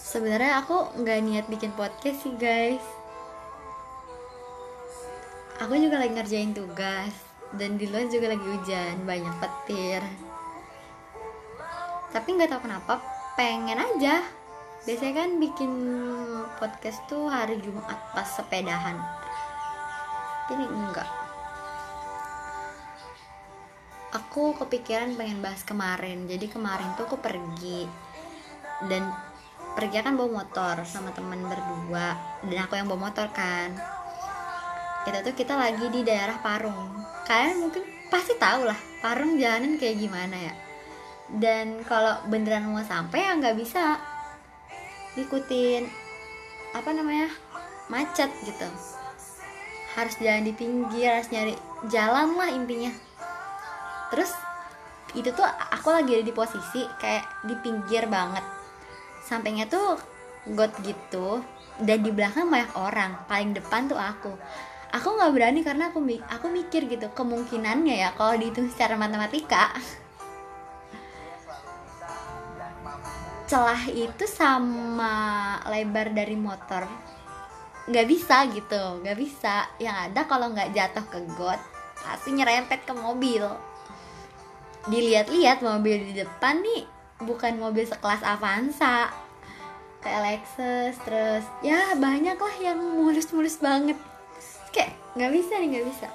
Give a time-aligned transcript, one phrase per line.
[0.00, 2.82] sebenarnya aku nggak niat bikin podcast sih guys.
[5.60, 7.12] Aku juga lagi ngerjain tugas
[7.52, 10.00] dan di luar juga lagi hujan banyak petir.
[12.10, 13.04] Tapi nggak tahu kenapa
[13.36, 14.24] pengen aja.
[14.88, 15.72] Biasanya kan bikin
[16.56, 18.96] podcast tuh hari Jumat pas sepedahan.
[20.50, 21.20] Ini enggak
[24.10, 26.26] aku kepikiran pengen bahas kemarin.
[26.26, 27.86] Jadi kemarin tuh aku pergi.
[28.86, 29.06] Dan
[29.80, 32.12] pergi kan bawa motor sama temen berdua.
[32.44, 33.72] Dan aku yang bawa motor kan.
[35.08, 37.00] Itu tuh kita lagi di daerah Parung.
[37.24, 40.54] Kalian mungkin pasti tahu lah Parung jalanan kayak gimana ya.
[41.32, 43.96] Dan kalau beneran mau sampai ya nggak bisa.
[45.16, 45.88] Ikutin
[46.76, 47.32] apa namanya
[47.88, 48.68] macet gitu.
[49.96, 51.56] Harus jalan di pinggir harus nyari
[51.88, 52.92] jalan lah intinya.
[54.12, 54.28] Terus
[55.16, 58.59] itu tuh aku lagi ada di posisi kayak di pinggir banget
[59.30, 59.94] sampingnya tuh
[60.58, 61.38] got gitu
[61.78, 63.14] dan di belakang banyak orang.
[63.30, 64.34] Paling depan tuh aku.
[64.90, 69.70] Aku nggak berani karena aku aku mikir gitu kemungkinannya ya kalau dihitung secara matematika.
[73.46, 76.90] Celah itu sama lebar dari motor.
[77.86, 79.70] Nggak bisa gitu nggak bisa.
[79.78, 81.62] Yang ada kalau nggak jatuh ke got
[82.02, 83.46] pasti nyerempet ke mobil.
[84.90, 89.12] Dilihat-lihat mobil di depan nih bukan mobil sekelas Avanza
[90.00, 93.96] kayak Lexus terus ya banyak lah yang mulus-mulus banget.
[94.72, 96.08] Kayak nggak bisa nih nggak bisa.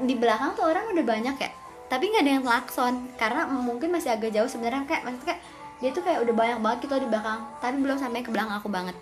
[0.00, 1.50] Di belakang tuh orang udah banyak ya
[1.92, 5.40] tapi nggak ada yang klakson karena mungkin masih agak jauh sebenarnya kayak maksudnya kayak
[5.84, 8.72] dia tuh kayak udah banyak banget gitu di belakang tapi belum sampai ke belakang aku
[8.72, 8.96] banget.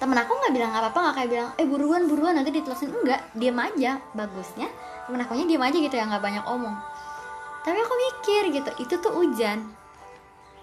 [0.00, 3.60] Temen aku nggak bilang apa-apa nggak kayak bilang eh buruan buruan nanti ditelusin enggak diam
[3.60, 4.72] aja bagusnya
[5.04, 6.76] temen aku nya diam aja gitu ya nggak banyak omong
[7.66, 9.66] tapi aku mikir gitu itu tuh hujan.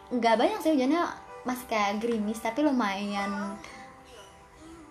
[0.08, 1.04] Nggak banyak sih hujannya
[1.44, 3.60] masih kayak gerimis tapi lumayan.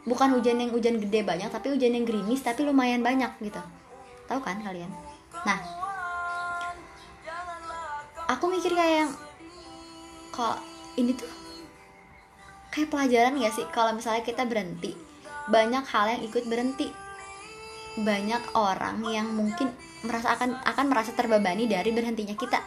[0.04, 3.64] Bukan hujan yang hujan gede banyak tapi hujan yang gerimis tapi lumayan banyak gitu.
[4.28, 4.92] Tahu kan kalian?
[5.48, 5.56] Nah
[8.28, 9.12] aku mikir kayak yang
[10.28, 10.60] kok
[11.00, 11.32] ini tuh
[12.68, 13.64] kayak pelajaran gak sih?
[13.72, 14.92] Kalau misalnya kita berhenti
[15.48, 16.92] banyak hal yang ikut berhenti.
[17.96, 19.72] Banyak orang yang mungkin
[20.12, 22.60] merasa akan akan merasa terbebani dari berhentinya kita.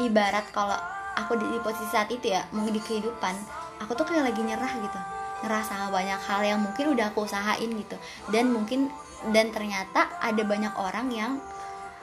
[0.00, 0.80] Ibarat kalau
[1.20, 3.36] aku di, di posisi saat itu ya mungkin di kehidupan
[3.84, 4.98] aku tuh kayak lagi nyerah gitu.
[5.44, 8.00] Nyerah sama banyak hal yang mungkin udah aku usahain gitu.
[8.32, 8.88] Dan mungkin
[9.36, 11.32] dan ternyata ada banyak orang yang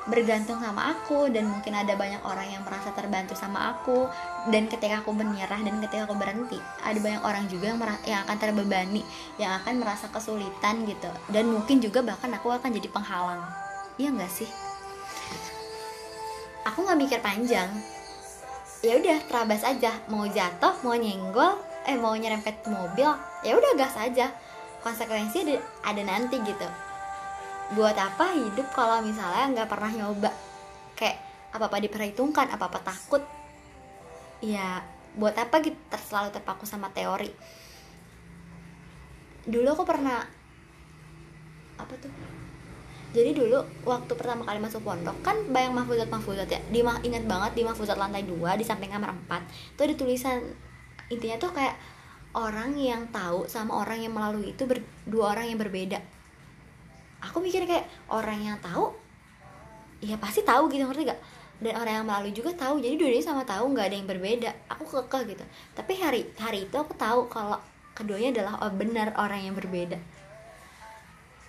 [0.06, 4.06] bergantung sama aku dan mungkin ada banyak orang yang merasa terbantu sama aku.
[4.54, 8.38] Dan ketika aku menyerah dan ketika aku berhenti ada banyak orang juga yang yang akan
[8.38, 9.02] terbebani
[9.42, 11.10] yang akan merasa kesulitan gitu.
[11.34, 13.65] Dan mungkin juga bahkan aku akan jadi penghalang
[13.96, 14.50] iya nggak sih?
[16.66, 17.70] Aku nggak mikir panjang.
[18.82, 19.96] Ya udah terabas aja.
[20.10, 23.08] Mau jatuh mau nyenggol eh mau nyerempet mobil
[23.46, 24.34] ya udah gas aja.
[24.82, 25.56] Konsekuensi ada,
[25.94, 26.68] ada nanti gitu.
[27.74, 30.32] Buat apa hidup kalau misalnya nggak pernah nyoba?
[30.98, 31.22] Kayak
[31.54, 33.24] apa apa diperhitungkan apa apa takut.
[34.42, 34.84] Ya
[35.16, 35.78] buat apa gitu?
[36.10, 37.30] Selalu terpaku sama teori.
[39.46, 40.26] Dulu aku pernah
[41.78, 42.35] apa tuh
[43.16, 46.60] jadi dulu waktu pertama kali masuk pondok kan bayang mahfuzat mahfuzat ya.
[46.68, 50.38] Di ingat banget di mahfuzat lantai 2 di samping kamar 4 itu ada tulisan
[51.08, 51.80] intinya tuh kayak
[52.36, 56.04] orang yang tahu sama orang yang melalui itu ber, dua orang yang berbeda.
[57.24, 58.92] Aku mikir kayak orang yang tahu
[60.04, 61.22] ya pasti tahu gitu ngerti gak
[61.64, 64.50] dan orang yang melalui juga tahu jadi dua sama tahu nggak ada yang berbeda.
[64.76, 65.46] Aku kekeh gitu.
[65.72, 67.56] Tapi hari hari itu aku tahu kalau
[67.96, 69.96] keduanya adalah benar orang yang berbeda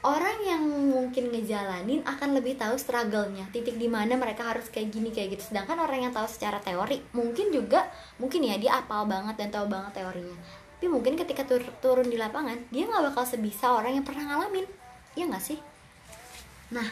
[0.06, 0.62] orang yang
[0.94, 5.50] mungkin ngejalanin akan lebih tahu struggle-nya titik di mana mereka harus kayak gini kayak gitu
[5.50, 7.91] sedangkan orang yang tahu secara teori mungkin juga
[8.22, 10.39] mungkin ya dia apal banget dan tahu banget teorinya
[10.78, 14.69] tapi mungkin ketika tur turun di lapangan dia nggak bakal sebisa orang yang pernah ngalamin
[15.16, 15.59] Iya gak sih?
[16.77, 16.84] Nah,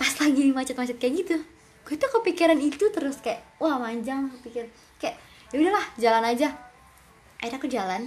[0.00, 1.36] pas lagi macet-macet kayak gitu,
[1.84, 5.20] gue tuh kepikiran itu terus kayak, wah manjang pikir kayak,
[5.52, 6.48] ya udahlah jalan aja.
[7.38, 8.02] Akhirnya aku jalan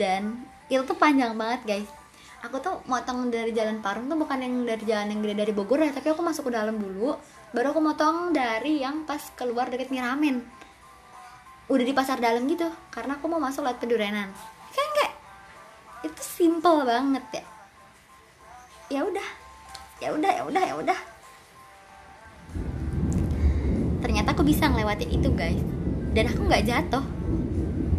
[0.00, 1.90] dan itu tuh panjang banget guys.
[2.38, 5.82] Aku tuh motong dari jalan Parung tuh bukan yang dari jalan yang gede dari Bogor
[5.82, 7.18] ya, tapi aku masuk ke dalam dulu,
[7.50, 10.46] baru aku motong dari yang pas keluar deket Miramen.
[11.66, 14.30] Udah di pasar dalam gitu, karena aku mau masuk lewat Pedurenan.
[14.70, 15.14] Kan kayak
[16.06, 17.44] itu simple banget ya.
[18.88, 19.28] Ya udah.
[19.98, 20.98] Ya udah ya udah ya udah.
[23.98, 25.58] Ternyata aku bisa ngelewatin itu guys.
[26.14, 27.04] Dan aku nggak jatuh.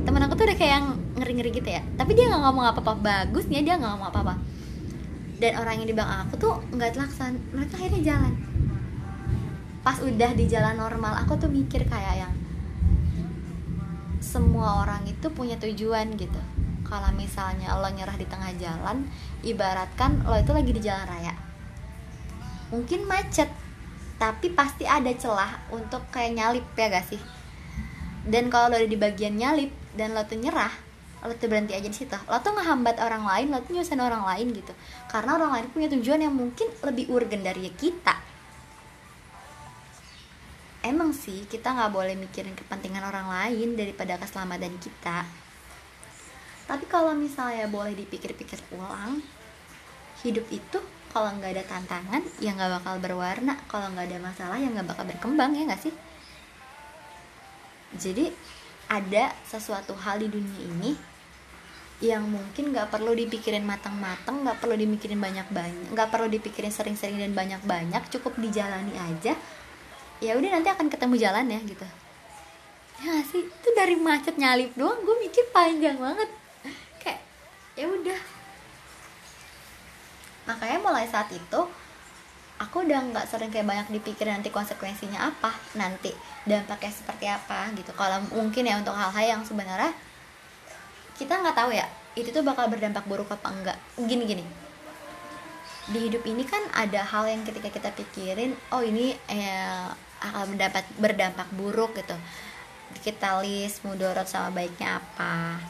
[0.08, 0.88] Temen aku tuh udah kayak yang
[1.20, 1.84] ngeri ngeri gitu ya.
[2.00, 4.36] Tapi dia nggak ngomong apa apa bagusnya dia nggak ngomong apa apa
[5.40, 8.34] dan orang yang di belakang aku tuh nggak telaksan mereka akhirnya jalan.
[9.80, 12.34] Pas udah di jalan normal aku tuh mikir kayak yang
[14.20, 16.42] semua orang itu punya tujuan gitu.
[16.84, 19.08] Kalau misalnya lo nyerah di tengah jalan
[19.40, 21.34] ibaratkan lo itu lagi di jalan raya.
[22.76, 23.48] Mungkin macet
[24.20, 27.22] tapi pasti ada celah untuk kayak nyalip ya gak sih?
[28.28, 30.89] Dan kalau lo ada di bagian nyalip dan lo tuh nyerah
[31.20, 32.16] lo tuh berhenti aja di situ.
[32.28, 34.72] Lo tuh ngehambat orang lain lo tuh nyusahin orang lain gitu.
[35.12, 38.16] Karena orang lain punya tujuan yang mungkin lebih urgen dari kita.
[40.80, 45.28] Emang sih kita nggak boleh mikirin kepentingan orang lain daripada keselamatan kita.
[46.70, 49.20] Tapi kalau misalnya boleh dipikir-pikir ulang
[50.24, 50.80] hidup itu
[51.10, 53.60] kalau nggak ada tantangan ya nggak bakal berwarna.
[53.68, 55.94] Kalau nggak ada masalah ya nggak bakal berkembang ya nggak sih?
[58.00, 58.32] Jadi
[58.90, 60.92] ada sesuatu hal di dunia ini
[62.00, 67.36] yang mungkin nggak perlu dipikirin matang-matang nggak perlu dimikirin banyak-banyak nggak perlu dipikirin sering-sering dan
[67.36, 69.36] banyak-banyak cukup dijalani aja.
[70.20, 71.88] Ya udah nanti akan ketemu jalan ya gitu.
[73.00, 73.48] Ya sih?
[73.48, 76.28] Itu dari macet nyalip doang gue mikir panjang banget.
[77.00, 77.20] Kayak
[77.80, 78.20] ya udah.
[80.48, 81.62] Makanya mulai saat itu
[82.60, 86.12] aku udah nggak sering kayak banyak dipikir nanti konsekuensinya apa nanti
[86.44, 87.96] dampaknya seperti apa gitu.
[87.96, 89.96] Kalau mungkin ya untuk hal-hal yang sebenarnya
[91.16, 91.88] kita nggak tahu ya
[92.20, 93.78] itu tuh bakal berdampak buruk apa enggak.
[93.96, 94.44] Gini gini.
[95.90, 99.88] Di hidup ini kan ada hal yang ketika kita pikirin oh ini eh,
[100.20, 102.14] akan mendapat berdampak buruk gitu.
[103.00, 105.64] Kita list mudorot sama baiknya apa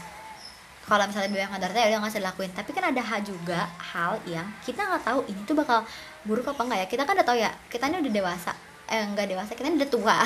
[0.89, 3.69] kalau misalnya lebih banyak mudaratnya ya udah nggak usah dilakuin tapi kan ada hal juga
[3.77, 5.85] hal yang kita nggak tahu ini tuh bakal
[6.27, 6.87] buruk apa enggak ya.
[6.89, 8.51] Kita kan udah tahu ya kita ini udah dewasa.
[8.89, 10.19] Eh enggak dewasa kita ini udah tua.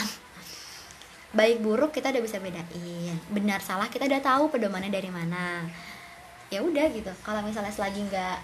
[1.37, 3.15] Baik buruk kita udah bisa bedain.
[3.29, 5.67] Benar salah kita udah tahu pedomannya dari mana.
[6.49, 7.11] Ya udah gitu.
[7.21, 8.37] Kalau misalnya selagi nggak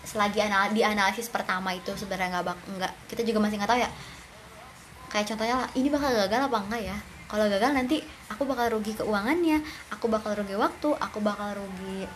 [0.00, 3.80] selagi anal di analisis pertama itu sebenarnya nggak bak nggak kita juga masih nggak tahu
[3.84, 3.90] ya.
[5.10, 6.98] Kayak contohnya lah ini bakal gagal apa enggak ya
[7.30, 9.62] kalau gagal nanti aku bakal rugi keuangannya
[9.94, 12.10] aku bakal rugi waktu aku bakal rugi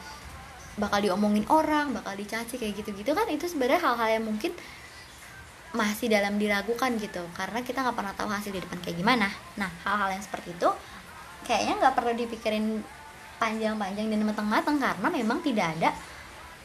[0.74, 3.30] bakal diomongin orang bakal dicaci kayak gitu-gitu kan.
[3.30, 4.50] Itu sebenarnya hal-hal yang mungkin
[5.74, 7.22] masih dalam diragukan gitu.
[7.34, 9.30] Karena kita nggak pernah tahu hasil di depan kayak gimana.
[9.54, 10.68] Nah hal-hal yang seperti itu
[11.46, 12.82] kayaknya nggak perlu dipikirin
[13.38, 14.76] panjang-panjang dan matang-matang.
[14.82, 15.90] Karena memang tidak ada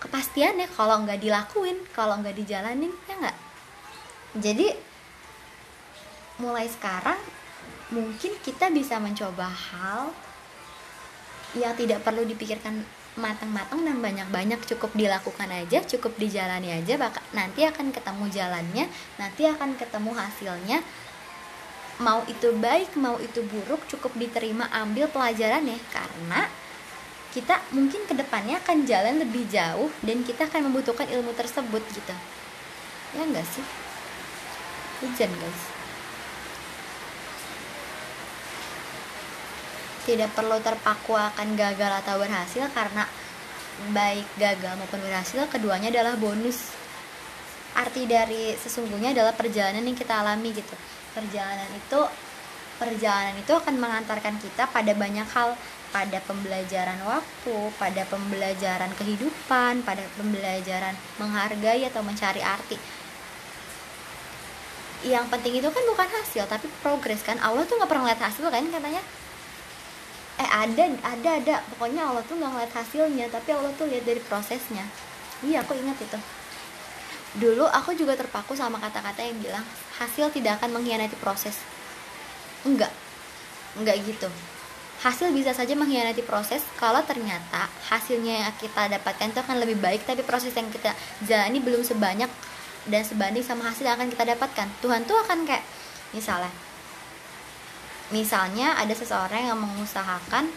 [0.01, 3.38] kepastiannya kalau nggak dilakuin kalau nggak dijalanin ya nggak?
[4.42, 4.68] Jadi
[6.40, 7.19] mulai sekarang
[7.89, 10.13] mungkin kita bisa mencoba hal
[11.57, 12.86] yang tidak perlu dipikirkan
[13.18, 18.86] matang-matang dan banyak-banyak cukup dilakukan aja cukup dijalani aja bakal nanti akan ketemu jalannya
[19.18, 20.80] nanti akan ketemu hasilnya.
[22.00, 25.75] Mau itu baik mau itu buruk cukup diterima ambil pelajarannya.
[25.91, 26.47] Karena
[27.36, 32.15] kita mungkin ke depannya akan jalan lebih jauh dan kita akan membutuhkan ilmu tersebut gitu.
[33.19, 33.65] Ya enggak sih?
[35.03, 35.79] Hujan guys
[40.10, 43.06] tidak perlu terpaku akan gagal atau berhasil karena
[43.94, 46.74] baik gagal maupun berhasil keduanya adalah bonus.
[47.78, 50.74] Arti dari sesungguhnya adalah perjalanan yang kita alami gitu.
[51.14, 52.02] Perjalanan itu
[52.82, 55.54] perjalanan itu akan mengantarkan kita pada banyak hal.
[55.90, 62.78] Pada pembelajaran waktu pada pembelajaran kehidupan pada pembelajaran menghargai atau mencari arti.
[65.02, 67.42] Yang penting itu kan bukan hasil tapi progres kan.
[67.42, 69.02] Allah tuh nggak pernah lihat hasil kan katanya
[70.39, 71.56] eh ada ada ada.
[71.75, 74.88] Pokoknya Allah tuh nggak ngeliat hasilnya tapi Allah tuh lihat dari prosesnya.
[75.43, 76.19] Iya aku ingat itu.
[77.38, 79.65] Dulu aku juga terpaku sama kata-kata yang bilang
[80.00, 81.60] hasil tidak akan mengkhianati proses.
[82.63, 82.89] Enggak.
[83.75, 84.31] Enggak gitu.
[85.00, 90.03] Hasil bisa saja mengkhianati proses kalau ternyata hasilnya yang kita dapatkan itu akan lebih baik
[90.03, 90.91] tapi proses yang kita
[91.24, 92.27] jalani belum sebanyak
[92.88, 94.67] dan sebanding sama hasil yang akan kita dapatkan.
[94.84, 95.63] Tuhan tuh akan kayak
[96.12, 96.51] misalnya
[98.10, 100.50] misalnya ada seseorang yang mengusahakan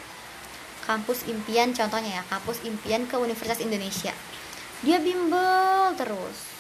[0.83, 4.13] kampus impian contohnya ya kampus impian ke Universitas Indonesia.
[4.83, 6.51] Dia bimbel terus.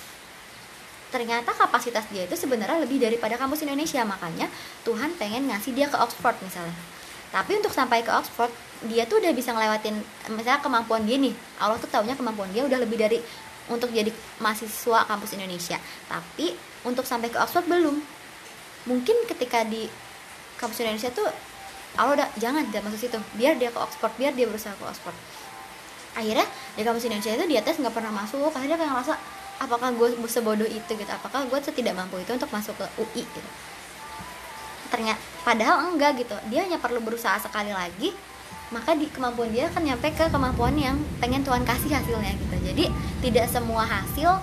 [1.13, 4.49] Ternyata kapasitas dia itu sebenarnya lebih daripada kampus Indonesia makanya
[4.87, 6.77] Tuhan pengen ngasih dia ke Oxford misalnya.
[7.35, 8.53] Tapi untuk sampai ke Oxford
[8.87, 10.01] dia tuh udah bisa ngelewatin
[10.33, 13.19] misalnya kemampuan dia nih Allah tuh taunya kemampuan dia udah lebih dari
[13.71, 15.77] untuk jadi mahasiswa kampus Indonesia.
[16.07, 16.55] Tapi
[16.87, 17.99] untuk sampai ke Oxford belum.
[18.87, 19.87] Mungkin ketika di
[20.63, 21.27] kampus Indonesia tuh
[21.99, 23.19] Allah udah jangan dia masuk situ.
[23.37, 25.17] Biar dia ke Oxford biar dia berusaha ke Oxford.
[26.15, 26.47] Akhirnya
[26.79, 28.55] di kampus Indonesia itu dia tes nggak pernah masuk.
[28.55, 29.15] Akhirnya kayak ngerasa
[29.61, 31.11] apakah gue sebodoh itu gitu?
[31.11, 33.51] Apakah gue tidak mampu itu untuk masuk ke UI gitu?
[34.89, 36.37] Ternyata padahal enggak gitu.
[36.49, 38.15] Dia hanya perlu berusaha sekali lagi
[38.73, 42.57] maka di kemampuan dia akan nyampe ke kemampuan yang pengen Tuhan kasih hasilnya gitu.
[42.73, 42.85] Jadi
[43.21, 44.41] tidak semua hasil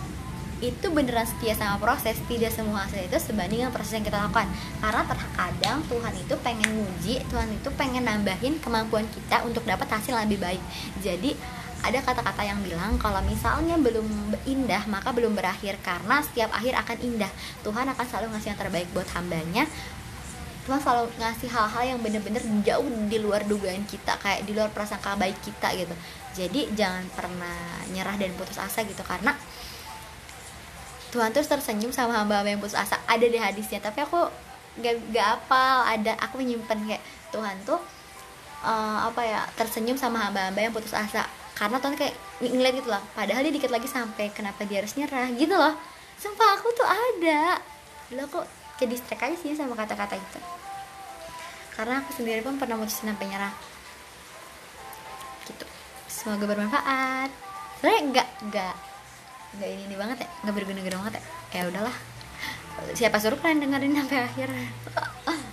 [0.59, 4.47] itu beneran setia sama proses tidak semua hasil itu sebanding dengan proses yang kita lakukan.
[4.83, 10.15] Karena terkadang Tuhan itu pengen nguji Tuhan itu pengen nambahin kemampuan kita untuk dapat hasil
[10.15, 10.61] yang lebih baik.
[10.99, 11.31] Jadi
[11.79, 16.97] ada kata-kata yang bilang kalau misalnya belum indah maka belum berakhir karena setiap akhir akan
[17.07, 17.31] indah.
[17.63, 19.63] Tuhan akan selalu ngasih yang terbaik buat hambanya.
[20.67, 25.15] Tuhan selalu ngasih hal-hal yang bener-bener jauh di luar dugaan kita kayak di luar prasangka
[25.15, 25.95] baik kita gitu.
[26.35, 29.01] Jadi jangan pernah nyerah dan putus asa gitu.
[29.01, 29.33] Karena
[31.09, 33.01] Tuhan terus tersenyum sama hamba-hamba yang putus asa.
[33.09, 34.29] Ada di hadisnya tapi aku
[34.77, 37.81] gak, gak apal ada aku menyimpan kayak Tuhan tuh
[38.61, 41.25] uh, apa ya tersenyum sama hamba-hamba yang putus asa.
[41.57, 45.27] Karena Tuhan kayak ngeliat gitu loh padahal dia dikit lagi sampai kenapa dia harus nyerah
[45.33, 45.73] gitu loh.
[46.21, 47.57] Sumpah aku tuh ada.
[48.13, 48.39] Dulu aku
[48.77, 50.39] jadi strike aja sih sama kata-kata itu?
[51.73, 53.53] Karena aku sendiri pun pernah mutusin sampai nyerah.
[55.47, 55.65] Gitu.
[56.05, 57.31] Semoga bermanfaat.
[57.79, 58.88] Sebenarnya enggak enggak
[59.57, 61.23] enggak ini, ini banget ya enggak berguna-guna banget ya.
[61.49, 61.95] Ya udahlah.
[62.95, 64.47] Siapa suruh kalian dengerin sampai akhir